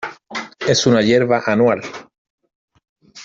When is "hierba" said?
1.03-1.43